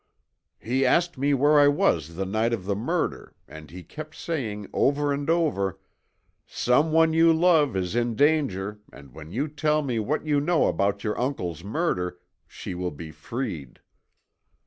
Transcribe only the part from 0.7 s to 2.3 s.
asked me where I was the